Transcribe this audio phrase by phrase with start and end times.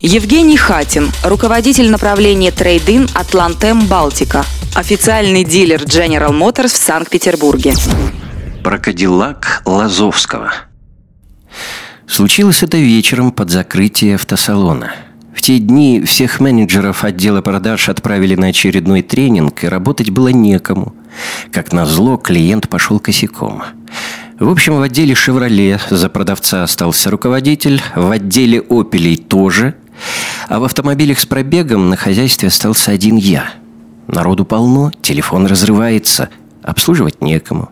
[0.00, 7.74] Евгений Хатин, руководитель направления трейдин Атлантем Балтика, официальный дилер General Motors в Санкт-Петербурге.
[8.64, 10.52] Про Кадиллак Лазовского.
[12.06, 14.92] Случилось это вечером под закрытие автосалона.
[15.34, 20.94] В те дни всех менеджеров отдела продаж отправили на очередной тренинг, и работать было некому.
[21.52, 23.62] Как назло, клиент пошел косяком.
[24.40, 29.74] В общем, в отделе «Шевроле» за продавца остался руководитель, в отделе «Опелей» тоже,
[30.48, 33.50] а в автомобилях с пробегом на хозяйстве остался один я.
[34.06, 36.30] Народу полно, телефон разрывается,
[36.62, 37.68] обслуживать некому.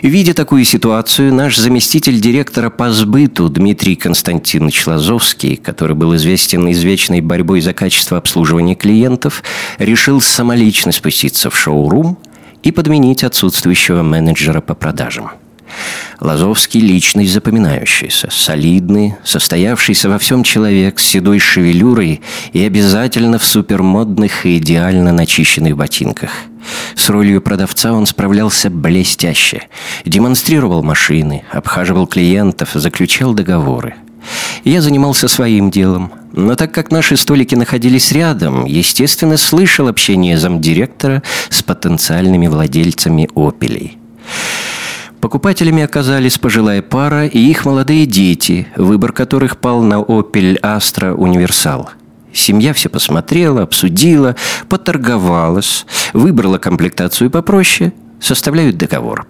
[0.00, 7.20] Видя такую ситуацию, наш заместитель директора по сбыту Дмитрий Константинович Лазовский, который был известен извечной
[7.20, 9.42] борьбой за качество обслуживания клиентов,
[9.76, 12.16] решил самолично спуститься в шоу-рум
[12.62, 15.32] и подменить отсутствующего менеджера по продажам.
[16.20, 22.20] Лазовский– личность запоминающийся, солидный, состоявшийся во всем человек с седой шевелюрой
[22.52, 26.30] и обязательно в супермодных и идеально начищенных ботинках.
[26.94, 29.62] С ролью продавца он справлялся блестяще.
[30.04, 33.94] Демонстрировал машины, обхаживал клиентов, заключал договоры.
[34.64, 41.22] Я занимался своим делом, но так как наши столики находились рядом, естественно, слышал общение замдиректора
[41.48, 43.99] с потенциальными владельцами «Опелей».
[45.30, 51.90] Покупателями оказались пожилая пара и их молодые дети, выбор которых пал на Opel Astra Универсал.
[52.32, 54.34] Семья все посмотрела, обсудила,
[54.68, 59.28] поторговалась, выбрала комплектацию попроще, составляют договор.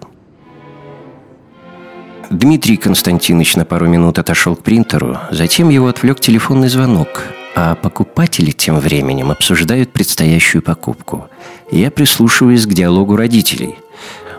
[2.31, 7.21] Дмитрий Константинович на пару минут отошел к принтеру, затем его отвлек телефонный звонок,
[7.55, 11.27] а покупатели тем временем обсуждают предстоящую покупку.
[11.69, 13.75] Я прислушиваюсь к диалогу родителей–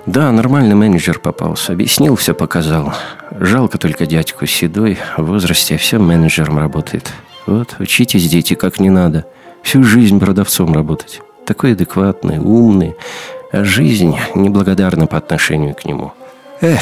[0.06, 1.72] да, нормальный менеджер попался.
[1.72, 2.92] Объяснил, все показал.
[3.30, 4.98] Жалко только дядьку седой.
[5.16, 7.12] В возрасте все менеджером работает.
[7.46, 9.26] Вот, учитесь, дети, как не надо.
[9.62, 11.20] Всю жизнь продавцом работать.
[11.46, 12.96] Такой адекватный, умный.
[13.52, 16.12] А жизнь неблагодарна по отношению к нему.
[16.60, 16.80] Эх.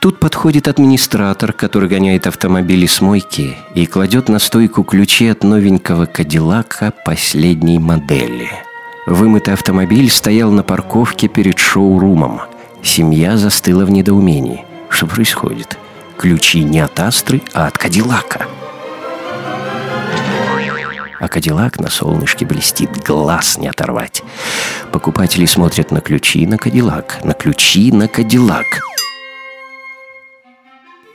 [0.00, 6.06] Тут подходит администратор, который гоняет автомобили с мойки и кладет на стойку ключи от новенького
[6.06, 8.48] Кадиллака последней модели–
[9.06, 12.40] Вымытый автомобиль стоял на парковке перед шоу-румом.
[12.82, 14.64] Семья застыла в недоумении.
[14.88, 15.78] Что происходит?
[16.18, 18.46] Ключи не от Астры, а от Кадиллака.
[21.20, 24.24] А Кадиллак на солнышке блестит, глаз не оторвать.
[24.92, 28.80] Покупатели смотрят на ключи на Кадиллак, на ключи на Кадиллак.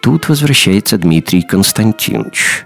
[0.02, 2.66] Тут возвращается Дмитрий Константинович.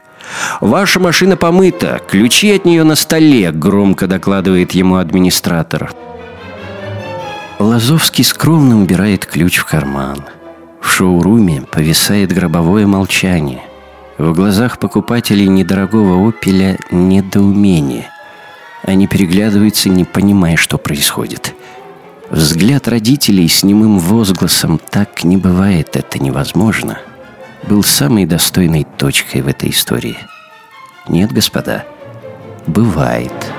[0.62, 5.94] «Ваша машина помыта, ключи от нее на столе»,— громко докладывает ему администратор.
[7.60, 10.26] Лазовский скромно убирает ключ в карман.
[10.82, 13.64] В шоуруме повисает гробовое молчание.
[14.18, 18.10] В глазах покупателей недорогого «Опеля» недоумение.
[18.84, 21.54] Они переглядываются, не понимая, что происходит.
[22.30, 27.00] Взгляд родителей с немым возгласом «так не бывает, это невозможно»
[27.68, 30.18] был самой достойной точкой в этой истории.
[31.08, 31.86] Нет, господа,
[32.68, 33.55] бывает.